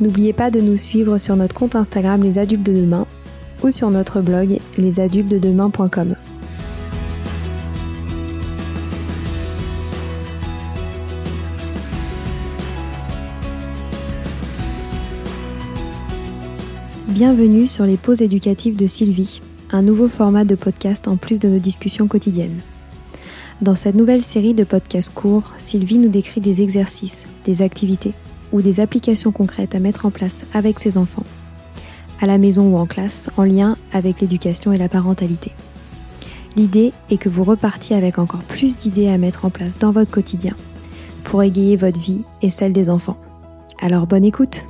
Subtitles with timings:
[0.00, 3.06] N'oubliez pas de nous suivre sur notre compte Instagram Les Adultes de Demain
[3.62, 6.16] ou sur notre blog lesadultesdedemain.com.
[17.08, 21.48] Bienvenue sur les pauses éducatives de Sylvie, un nouveau format de podcast en plus de
[21.48, 22.58] nos discussions quotidiennes.
[23.62, 28.14] Dans cette nouvelle série de podcasts courts, Sylvie nous décrit des exercices, des activités
[28.54, 31.24] ou des applications concrètes à mettre en place avec ses enfants,
[32.22, 35.50] à la maison ou en classe, en lien avec l'éducation et la parentalité.
[36.56, 40.12] L'idée est que vous repartiez avec encore plus d'idées à mettre en place dans votre
[40.12, 40.54] quotidien
[41.24, 43.16] pour égayer votre vie et celle des enfants.
[43.82, 44.64] Alors bonne écoute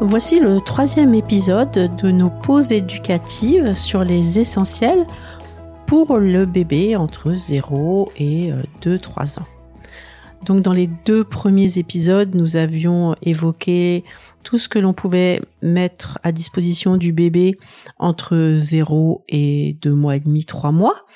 [0.00, 5.06] Voici le troisième épisode de nos pauses éducatives sur les essentiels
[5.86, 8.50] pour le bébé entre 0 et
[8.82, 9.46] 2-3 ans.
[10.44, 14.04] Donc dans les deux premiers épisodes, nous avions évoqué
[14.42, 17.56] tout ce que l'on pouvait mettre à disposition du bébé
[17.98, 21.06] entre 0 et 2 mois et demi, 3 mois.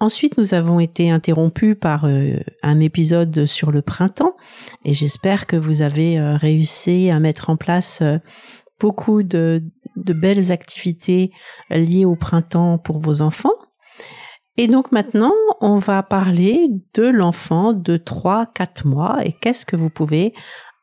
[0.00, 4.36] Ensuite, nous avons été interrompus par euh, un épisode sur le printemps
[4.84, 8.18] et j'espère que vous avez euh, réussi à mettre en place euh,
[8.78, 9.62] beaucoup de,
[9.96, 11.32] de belles activités
[11.70, 13.54] liées au printemps pour vos enfants.
[14.60, 19.88] Et donc maintenant, on va parler de l'enfant de 3-4 mois et qu'est-ce que vous
[19.88, 20.34] pouvez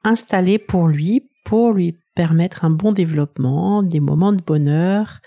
[0.05, 5.19] installer pour lui, pour lui permettre un bon développement, des moments de bonheur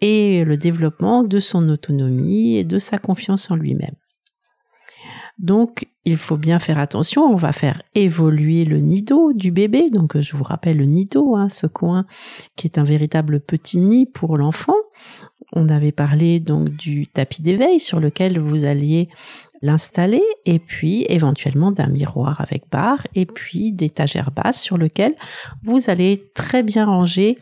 [0.00, 3.94] et le développement de son autonomie et de sa confiance en lui-même.
[5.38, 7.22] Donc, il faut bien faire attention.
[7.22, 9.88] On va faire évoluer le nido du bébé.
[9.90, 12.06] Donc, je vous rappelle le nido, hein, ce coin
[12.56, 14.76] qui est un véritable petit nid pour l'enfant.
[15.54, 19.08] On avait parlé donc du tapis d'éveil sur lequel vous alliez
[19.62, 25.14] l'installer et puis éventuellement d'un miroir avec barre et puis d'étagères basses sur lequel
[25.62, 27.38] vous allez très bien ranger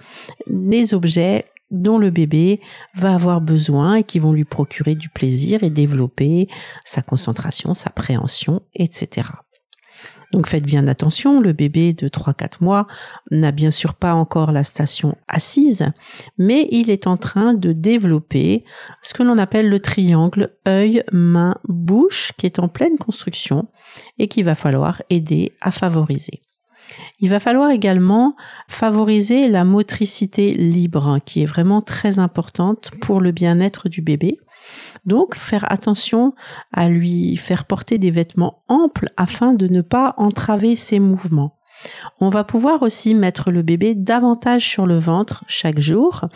[0.47, 2.61] les objets dont le bébé
[2.95, 6.49] va avoir besoin et qui vont lui procurer du plaisir et développer
[6.84, 9.31] sa concentration, sa préhension, etc.
[10.32, 12.87] Donc faites bien attention, le bébé de 3-4 mois
[13.31, 15.84] n'a bien sûr pas encore la station assise,
[16.38, 18.65] mais il est en train de développer
[19.03, 23.69] ce que l'on appelle le triangle œil, main, bouche, qui est en pleine construction
[24.19, 26.41] et qu'il va falloir aider à favoriser.
[27.21, 28.34] Il va falloir également
[28.69, 34.38] favoriser la motricité libre, qui est vraiment très importante pour le bien-être du bébé.
[35.05, 36.35] Donc, faire attention
[36.73, 41.59] à lui faire porter des vêtements amples afin de ne pas entraver ses mouvements.
[42.21, 46.27] On va pouvoir aussi mettre le bébé davantage sur le ventre chaque jour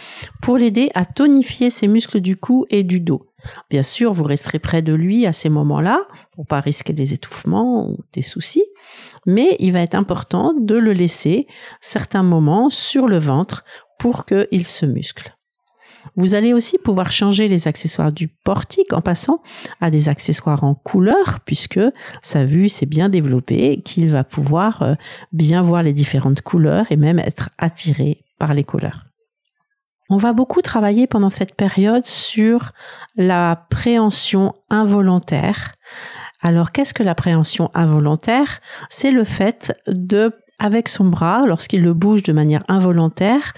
[0.43, 3.31] pour l'aider à tonifier ses muscles du cou et du dos.
[3.71, 6.01] Bien sûr, vous resterez près de lui à ces moments-là
[6.33, 8.65] pour pas risquer des étouffements ou des soucis,
[9.25, 11.47] mais il va être important de le laisser
[11.81, 13.65] certains moments sur le ventre
[13.99, 15.36] pour qu'il se muscle.
[16.15, 19.43] Vous allez aussi pouvoir changer les accessoires du portique en passant
[19.81, 21.81] à des accessoires en couleur puisque
[22.23, 24.95] sa vue s'est bien développée qu'il va pouvoir euh,
[25.33, 29.07] bien voir les différentes couleurs et même être attiré par les couleurs.
[30.09, 32.73] On va beaucoup travailler pendant cette période sur
[33.17, 35.75] la préhension involontaire.
[36.43, 38.61] Alors, qu'est-ce que la préhension involontaire?
[38.89, 43.53] C'est le fait de avec son bras, lorsqu'il le bouge de manière involontaire,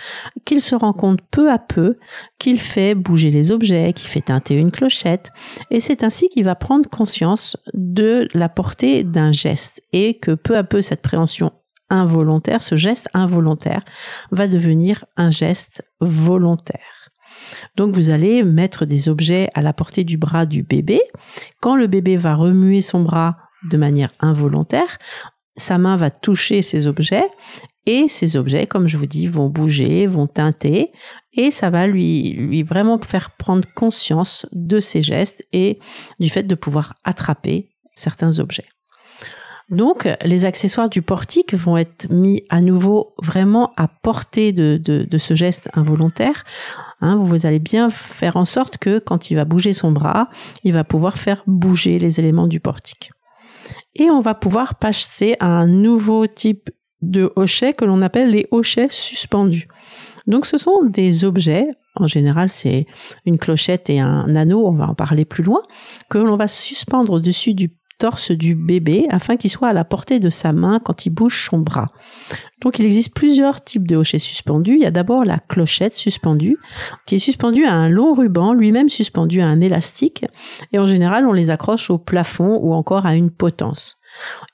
[0.45, 1.99] qu'il se rend compte peu à peu
[2.39, 5.31] qu'il fait bouger les objets, qu'il fait teinter une clochette,
[5.71, 10.57] et c'est ainsi qu'il va prendre conscience de la portée d'un geste, et que peu
[10.57, 11.53] à peu cette préhension
[11.91, 13.83] involontaire, ce geste involontaire,
[14.31, 17.11] va devenir un geste volontaire.
[17.77, 21.01] Donc vous allez mettre des objets à la portée du bras du bébé.
[21.61, 23.37] Quand le bébé va remuer son bras
[23.71, 24.99] de manière involontaire,
[25.59, 27.29] sa main va toucher ces objets
[27.87, 30.93] et ces objets, comme je vous dis, vont bouger, vont teinter
[31.33, 35.79] et ça va lui, lui vraiment faire prendre conscience de ses gestes et
[36.21, 38.67] du fait de pouvoir attraper certains objets.
[39.71, 45.19] Donc, les accessoires du portique vont être mis à nouveau vraiment à portée de, de,
[45.19, 46.45] ce geste involontaire.
[47.03, 50.31] Hein, vous allez bien faire en sorte que quand il va bouger son bras,
[50.65, 53.11] il va pouvoir faire bouger les éléments du portique
[53.95, 56.71] et on va pouvoir passer à un nouveau type
[57.03, 59.69] de hochets que l'on appelle les hochets suspendus.
[60.27, 62.87] Donc ce sont des objets, en général c'est
[63.25, 65.63] une clochette et un anneau, on va en parler plus loin,
[66.11, 70.21] que l'on va suspendre au-dessus du torse du bébé afin qu'il soit à la portée
[70.21, 71.89] de sa main quand il bouge son bras.
[72.63, 74.75] Donc il existe plusieurs types de hochets suspendus.
[74.75, 76.57] Il y a d'abord la clochette suspendue,
[77.07, 80.25] qui est suspendue à un long ruban, lui-même suspendu à un élastique,
[80.73, 83.99] et en général on les accroche au plafond ou encore à une potence.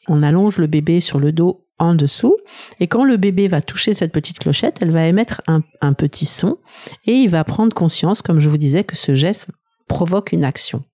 [0.08, 2.36] On allonge le bébé sur le dos en dessous.
[2.80, 6.26] Et quand le bébé va toucher cette petite clochette, elle va émettre un, un, petit
[6.26, 6.58] son
[7.06, 9.48] et il va prendre conscience, comme je vous disais, que ce geste
[9.88, 10.84] provoque une action.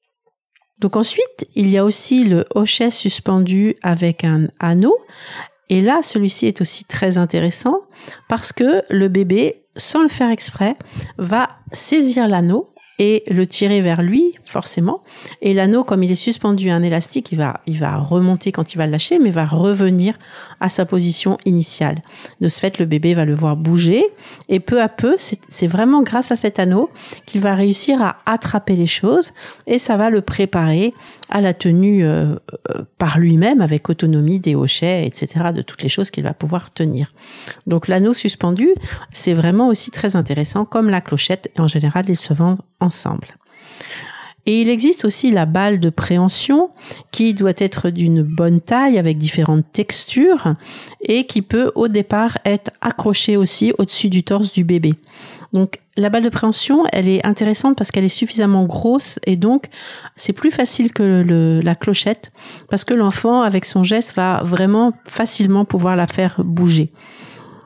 [0.80, 4.96] Donc ensuite, il y a aussi le hochet suspendu avec un anneau.
[5.68, 7.82] Et là, celui-ci est aussi très intéressant
[8.28, 10.76] parce que le bébé, sans le faire exprès,
[11.18, 12.69] va saisir l'anneau
[13.00, 15.00] et le tirer vers lui, forcément.
[15.40, 18.74] Et l'anneau, comme il est suspendu à un élastique, il va, il va remonter quand
[18.74, 20.18] il va le lâcher, mais va revenir
[20.60, 22.02] à sa position initiale.
[22.42, 24.04] De ce fait, le bébé va le voir bouger,
[24.50, 26.90] et peu à peu, c'est vraiment grâce à cet anneau
[27.24, 29.32] qu'il va réussir à attraper les choses,
[29.66, 30.92] et ça va le préparer
[31.30, 32.34] à la tenue euh,
[32.68, 36.70] euh, par lui-même, avec autonomie des hochets, etc., de toutes les choses qu'il va pouvoir
[36.70, 37.14] tenir.
[37.66, 38.68] Donc l'anneau suspendu,
[39.10, 43.28] c'est vraiment aussi très intéressant, comme la clochette, et en général, ils se vendent ensemble.
[44.46, 46.70] Et il existe aussi la balle de préhension
[47.12, 50.54] qui doit être d'une bonne taille avec différentes textures
[51.02, 54.94] et qui peut au départ être accrochée aussi au-dessus du torse du bébé.
[55.52, 59.66] Donc la balle de préhension, elle est intéressante parce qu'elle est suffisamment grosse et donc
[60.16, 62.32] c'est plus facile que la clochette
[62.70, 66.92] parce que l'enfant avec son geste va vraiment facilement pouvoir la faire bouger.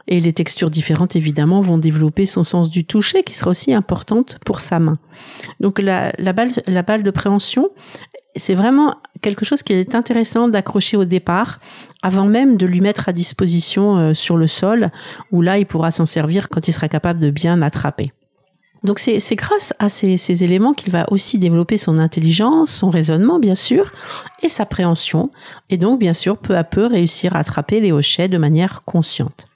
[0.06, 4.38] Et les textures différentes, évidemment, vont développer son sens du toucher, qui sera aussi importante
[4.44, 4.98] pour sa main.
[5.60, 7.70] Donc la, balle, la balle de préhension,
[8.36, 11.58] c'est vraiment quelque chose qui est intéressant d'accrocher au départ,
[12.02, 14.90] avant même de lui mettre à disposition euh, sur le sol,
[15.32, 18.12] où là, il pourra s'en servir quand il sera capable de bien attraper.
[18.84, 23.54] Donc c'est grâce à ces éléments qu'il va aussi développer son intelligence, son raisonnement bien
[23.54, 23.90] sûr,
[24.42, 25.30] et sa préhension,
[25.70, 29.46] et donc bien sûr peu à peu réussir à attraper les hochets de manière consciente.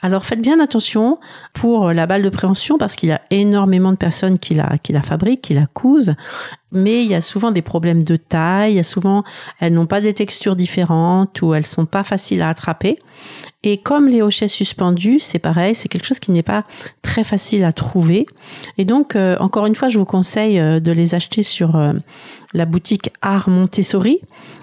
[0.00, 1.18] Alors faites bien attention
[1.54, 4.92] pour la balle de préhension parce qu'il y a énormément de personnes qui la, qui
[4.92, 6.14] la fabriquent, qui la cousent,
[6.70, 9.24] mais il y a souvent des problèmes de taille, il y a souvent
[9.58, 12.98] elles n'ont pas des textures différentes ou elles sont pas faciles à attraper.
[13.70, 16.64] Et comme les hochets suspendus, c'est pareil, c'est quelque chose qui n'est pas
[17.02, 18.26] très facile à trouver.
[18.78, 21.92] Et donc, euh, encore une fois, je vous conseille euh, de les acheter sur euh,
[22.54, 24.20] la boutique Art Montessori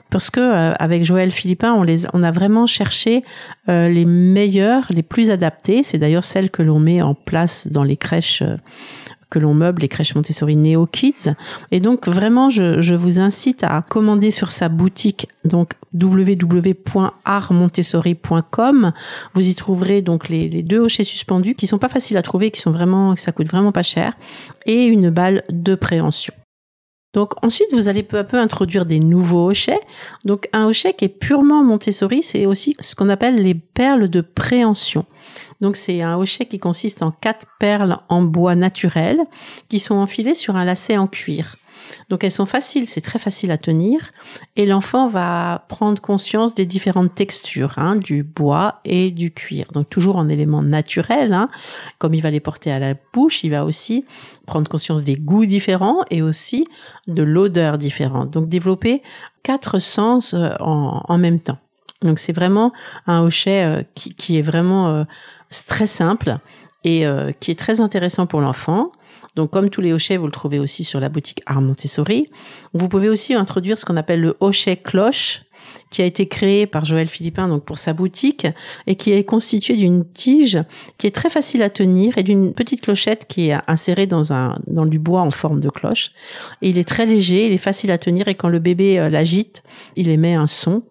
[0.10, 3.24] parce que avec Joël Philippin, on les, on a vraiment cherché
[3.68, 5.82] les meilleurs, les plus adaptés.
[5.84, 8.42] C'est d'ailleurs celles que l'on met en place dans les crèches.
[9.30, 11.34] Que l'on meuble les crèches Montessori Neo Kids.
[11.72, 18.92] Et donc vraiment, je, vous incite à commander sur sa boutique, donc www.artmontessori.com.
[19.34, 22.52] Vous y trouverez donc les, les, deux hochets suspendus qui sont pas faciles à trouver,
[22.52, 24.14] qui sont vraiment, ça coûte vraiment pas cher,
[24.66, 26.34] et une balle de préhension.
[27.16, 29.80] Donc ensuite, vous allez peu à peu introduire des nouveaux hochets.
[30.26, 34.20] Donc un hochet qui est purement Montessori, c'est aussi ce qu'on appelle les perles de
[34.20, 35.06] préhension.
[35.62, 39.20] Donc c'est un hochet qui consiste en quatre perles en bois naturel
[39.70, 41.56] qui sont enfilées sur un lacet en cuir.
[42.10, 44.12] Donc elles sont faciles, c'est très facile à tenir
[44.56, 49.68] et l'enfant va prendre conscience des différentes textures hein, du bois et du cuir.
[49.74, 51.50] Donc toujours en éléments naturels, hein.
[51.98, 54.06] comme il va les porter à la bouche, il va aussi
[54.46, 56.66] prendre conscience des goûts différents et aussi
[57.08, 58.32] de l'odeur différente.
[58.32, 59.02] Donc développer
[59.44, 61.58] quatre sens euh, en, même temps.
[62.02, 62.72] Donc c'est vraiment
[63.08, 65.04] un hochet euh, qui, est vraiment euh,
[65.68, 66.38] très simple
[66.84, 67.04] et
[67.40, 68.92] qui est très intéressant pour l'enfant.
[69.36, 72.30] Donc, comme tous les hochets, vous le trouvez aussi sur la boutique Art Montessori.
[72.74, 75.46] Vous pouvez aussi introduire ce qu'on appelle le hochet cloche,
[75.90, 78.48] qui a été créé par Joël Philippin donc pour sa boutique
[78.88, 80.60] et qui est constitué d'une tige
[80.98, 84.60] qui est très facile à tenir et d'une petite clochette qui est insérée dans un
[84.68, 86.12] dans du bois en forme de cloche.
[86.62, 89.10] Et il est très léger, il est facile à tenir et quand le bébé euh,
[89.10, 89.64] l'agite,
[89.96, 90.84] il émet un son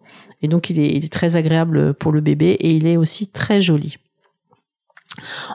[0.44, 3.96] et donc il est, très agréable pour le bébé et il est aussi très joli.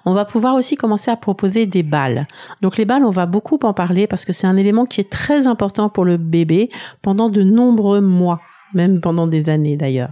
[0.03, 2.25] On va pouvoir aussi commencer à proposer des balles.
[2.61, 5.11] Donc les balles, on va beaucoup en parler parce que c'est un élément qui est
[5.11, 6.71] très important pour le bébé
[7.03, 8.41] pendant de nombreux mois
[8.73, 10.11] même pendant des années d'ailleurs.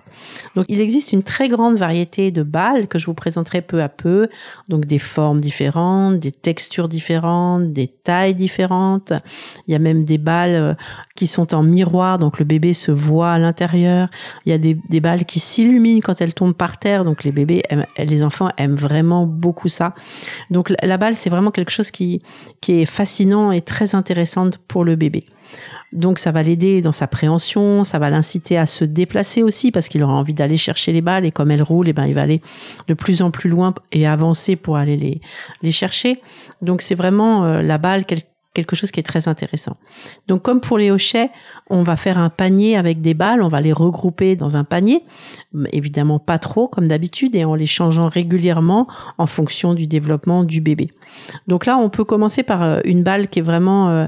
[0.56, 3.90] Donc il existe une très grande variété de balles que je vous présenterai peu à
[3.90, 4.28] peu,
[4.68, 9.14] donc des formes différentes, des textures différentes, des tailles différentes.
[9.68, 10.74] Il y a même des balles euh,
[11.16, 14.10] qui sont en miroir, donc le bébé se voit à l'intérieur.
[14.46, 17.64] Il y a des, balles qui s'illuminent quand elles tombent par terre, donc les bébés,
[17.98, 19.94] les enfants aiment vraiment beaucoup ça.
[20.50, 22.22] Donc la balle, c'est vraiment quelque chose qui,
[22.62, 25.24] qui est fascinant et très intéressante pour le bébé.
[25.94, 29.88] Donc ça va l'aider dans sa préhension, ça va l'inciter à se déplacer aussi parce
[29.88, 32.13] qu'il aura envie d'aller chercher les balles et comme elles roulent, et eh ben il
[32.13, 32.41] va aller
[32.88, 35.22] de plus en plus loin et avancer pour aller les
[35.62, 36.22] les chercher.
[36.62, 38.06] Donc c'est vraiment euh, la balle
[38.58, 39.78] quelque chose qui est très intéressant.
[40.28, 41.30] Donc comme pour les hochets,
[41.70, 45.04] on va faire un panier avec des balles, on va les regrouper dans un panier,
[45.72, 48.88] évidemment pas trop comme d'habitude et en les changeant régulièrement
[49.20, 50.90] en fonction du développement du bébé.
[51.48, 54.08] Donc là, on peut commencer par euh, une balle qui est vraiment euh,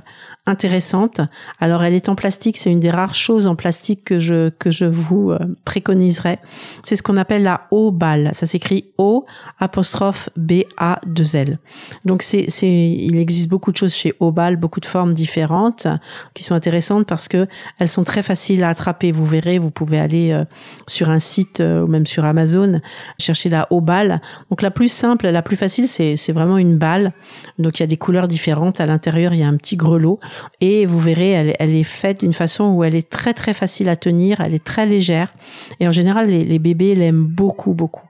[0.49, 1.21] intéressante.
[1.59, 4.71] Alors elle est en plastique, c'est une des rares choses en plastique que je que
[4.71, 6.39] je vous euh, préconiserais.
[6.83, 8.31] C'est ce qu'on appelle la O balle.
[8.33, 9.25] Ça s'écrit O
[9.59, 11.59] apostrophe B A 2 L.
[12.05, 15.87] Donc c'est c'est il existe beaucoup de choses chez O beaucoup de formes différentes
[16.33, 19.11] qui sont intéressantes parce que elles sont très faciles à attraper.
[19.11, 20.45] Vous verrez, vous pouvez aller euh,
[20.87, 22.81] sur un site euh, ou même sur Amazon
[23.19, 24.21] chercher la O balle.
[24.49, 27.13] Donc la plus simple, la plus facile, c'est c'est vraiment une balle.
[27.57, 28.79] Donc il y a des couleurs différentes.
[28.79, 30.19] À l'intérieur, il y a un petit grelot
[30.61, 33.95] et vous verrez, elle, est faite d'une façon où elle est très très facile à
[33.95, 35.33] tenir, elle est très légère
[35.79, 38.08] et en général les, bébés l'aiment beaucoup beaucoup.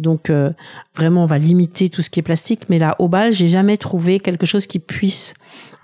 [0.00, 0.50] Donc euh,
[0.96, 3.76] vraiment on va limiter tout ce qui est plastique, mais là au bal j'ai jamais
[3.76, 5.34] trouvé quelque chose qui puisse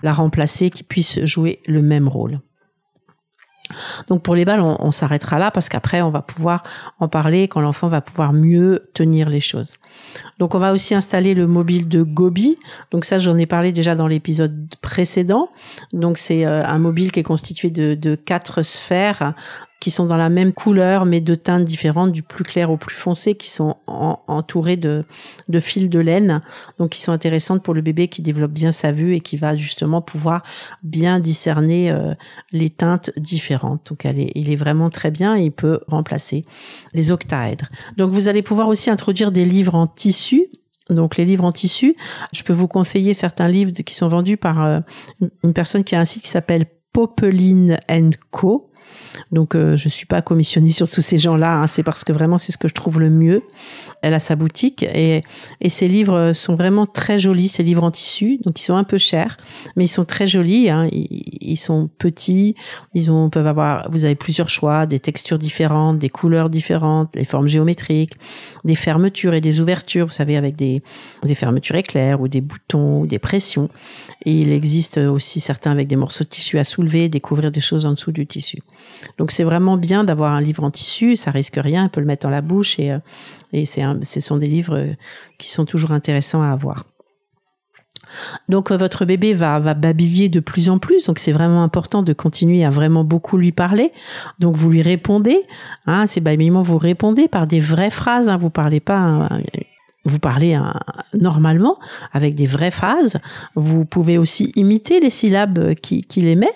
[0.03, 2.39] la remplacer, qui puisse jouer le même rôle.
[4.07, 6.63] Donc pour les balles, on s'arrêtera là parce qu'après on va pouvoir
[6.99, 9.73] en parler quand l'enfant va pouvoir mieux tenir les choses.
[10.39, 12.57] Donc on va aussi installer le mobile de Gobi.
[12.91, 15.49] Donc ça j'en ai parlé déjà dans l'épisode précédent.
[15.93, 19.33] Donc c'est euh, un mobile qui est constitué de, quatre sphères
[19.79, 22.95] qui sont dans la même couleur mais de teintes différentes, du plus clair au plus
[22.95, 25.05] foncé, qui sont entourées de,
[25.59, 26.41] fils de laine,
[26.79, 29.53] donc qui sont intéressantes pour le bébé qui développe bien sa vue et qui va
[29.53, 30.41] justement pouvoir
[30.81, 32.13] bien discerner euh,
[32.51, 33.89] les teintes différentes.
[33.89, 36.43] Donc elle il est vraiment très bien et il peut remplacer
[36.93, 37.67] les octaèdres.
[37.97, 40.26] Donc vous allez pouvoir aussi introduire des livres en tissu
[40.89, 41.95] donc les livres en tissu,
[42.33, 44.79] je peux vous conseiller certains livres qui sont vendus par euh,
[45.43, 47.79] une personne qui a un site qui s'appelle Popeline
[48.31, 48.66] Co.
[49.31, 51.67] Donc euh, je suis pas commissionnée sur tous ces gens-là, hein.
[51.67, 53.41] c'est parce que vraiment c'est ce que je trouve le mieux.
[54.01, 55.21] Elle a sa boutique et,
[55.61, 58.83] et ses livres sont vraiment très jolis, ces livres en tissu, donc ils sont un
[58.83, 59.37] peu chers,
[59.75, 60.69] mais ils sont très jolis.
[60.69, 60.87] Hein.
[60.91, 62.55] Ils, sont petits,
[62.93, 67.25] ils ont peuvent avoir, vous avez plusieurs choix, des textures différentes, des couleurs différentes, des
[67.25, 68.13] formes géométriques,
[68.63, 70.83] des fermetures et des ouvertures, vous savez avec des
[71.23, 73.69] des fermetures éclairs ou des boutons ou des pressions.
[74.25, 77.85] Et il existe aussi certains avec des morceaux de tissu à soulever, découvrir des choses
[77.85, 78.59] en dessous du tissu.
[79.17, 82.07] Donc c'est vraiment bien d'avoir un livre en tissu, ça risque rien, on peut le
[82.07, 84.93] mettre dans la bouche et, euh, ce sont des livres euh,
[85.37, 86.85] qui sont toujours intéressants à avoir.
[88.47, 92.03] Donc euh, votre bébé va, va babiller de plus en plus, donc c'est vraiment important
[92.03, 93.91] de continuer à vraiment beaucoup lui parler.
[94.39, 95.43] Donc vous lui répondez,
[95.85, 99.41] hein, babillement vous répondez par des vraies phrases, hein, vous parlez pas hein,
[100.07, 100.57] vous parlez
[101.13, 101.77] normalement
[102.13, 103.17] avec des vraies phrases.
[103.55, 106.53] Vous pouvez aussi imiter les syllabes qu'il émet.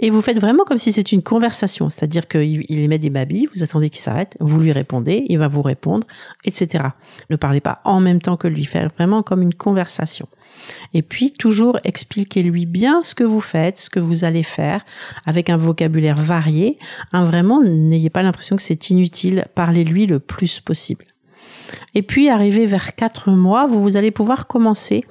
[0.00, 3.64] Et vous faites vraiment comme si c'était une conversation, c'est-à-dire qu'il émet des babilles, vous
[3.64, 6.06] attendez qu'il s'arrête, vous lui répondez, il va vous répondre,
[6.44, 6.84] etc.
[7.30, 10.28] Ne parlez pas en même temps que lui, faites vraiment comme une conversation.
[10.94, 14.84] Et puis toujours expliquez-lui bien ce que vous faites, ce que vous allez faire,
[15.26, 16.78] avec un vocabulaire varié.
[17.12, 19.46] Hein, vraiment, n'ayez pas l'impression que c'est inutile.
[19.54, 21.04] Parlez-lui le plus possible.
[21.94, 25.04] Et puis, arrivé vers quatre mois, vous, vous allez pouvoir commencer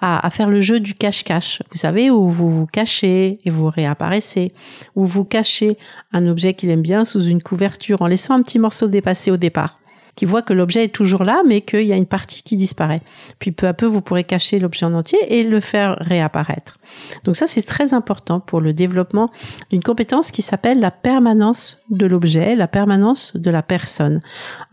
[0.00, 1.62] à, faire le jeu du cache-cache.
[1.70, 4.52] Vous savez, où vous vous cachez et vous réapparaissez,
[4.94, 5.76] où vous cachez
[6.12, 9.36] un objet qu'il aime bien sous une couverture en laissant un petit morceau dépasser au
[9.36, 9.79] départ
[10.20, 13.00] qui voit que l'objet est toujours là, mais qu'il y a une partie qui disparaît.
[13.38, 16.76] Puis peu à peu, vous pourrez cacher l'objet en entier et le faire réapparaître.
[17.24, 19.30] Donc ça, c'est très important pour le développement
[19.70, 24.20] d'une compétence qui s'appelle la permanence de l'objet, la permanence de la personne.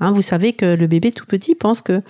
[0.01, 2.01] Hein, vous savez que le bébé tout petit pense que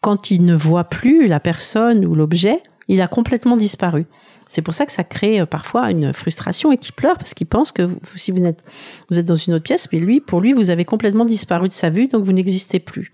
[0.00, 4.06] quand il ne voit plus la personne ou l'objet, il a complètement disparu.
[4.48, 7.46] C'est pour ça que ça crée euh, parfois une frustration et qu'il pleure parce qu'il
[7.46, 8.64] pense que si vous êtes,
[9.10, 11.72] vous êtes dans une autre pièce, mais lui, pour lui, vous avez complètement disparu de
[11.72, 13.12] sa vue, donc vous n'existez plus.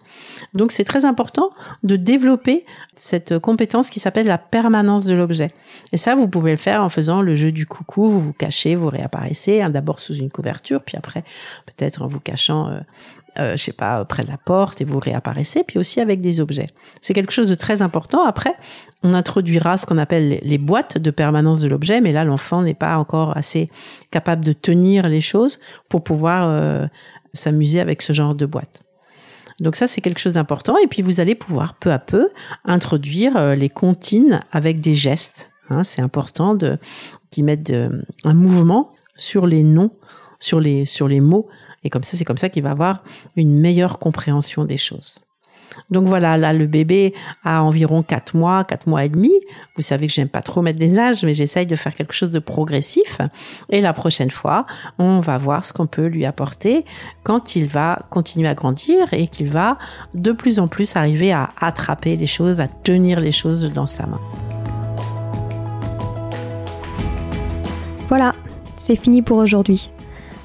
[0.55, 1.51] Donc c'est très important
[1.83, 2.63] de développer
[2.95, 5.53] cette compétence qui s'appelle la permanence de l'objet.
[5.93, 8.75] Et ça, vous pouvez le faire en faisant le jeu du coucou, vous vous cachez,
[8.75, 11.25] vous réapparaissez, hein, d'abord sous une couverture, puis après
[11.67, 12.81] peut-être en vous cachant euh,
[13.39, 16.41] euh, je sais pas, près de la porte et vous réapparaissez, puis aussi avec des
[16.41, 16.69] objets.
[17.01, 18.25] C'est quelque chose de très important.
[18.25, 18.55] Après,
[19.03, 22.75] on introduira ce qu'on appelle les boîtes de permanence de l'objet, mais là, l'enfant n'est
[22.75, 23.69] pas encore assez
[24.13, 26.87] capable de tenir les choses pour pouvoir euh,
[27.33, 28.83] s'amuser avec ce genre de boîte.
[29.61, 30.77] Donc ça, c'est quelque chose d'important.
[30.79, 32.29] Et puis, vous allez pouvoir peu à peu
[32.65, 35.51] introduire euh, les comptines avec des gestes.
[35.71, 36.79] Hein, c'est important de
[37.31, 37.73] qui mettent
[38.25, 39.91] un mouvement sur les noms,
[40.39, 41.49] sur les sur les mots
[41.85, 43.03] et comme ça, c'est comme ça qu'il va avoir
[43.37, 45.21] une meilleure compréhension des choses.
[45.91, 47.15] Donc voilà, là, le bébé
[47.45, 49.33] a environ 4 mois, 4 mois et demi.
[49.77, 52.31] Vous savez que j'aime pas trop mettre des âges, mais j'essaye de faire quelque chose
[52.31, 53.19] de progressif.
[53.71, 54.67] Et la prochaine fois,
[54.99, 56.85] on va voir ce qu'on peut lui apporter
[57.23, 59.79] quand il va continuer à grandir et qu'il va
[60.15, 64.07] de plus en plus arriver à attraper les choses, à tenir les choses dans sa
[64.07, 64.21] main.
[68.09, 68.33] Voilà,
[68.77, 69.91] c'est fini pour aujourd'hui.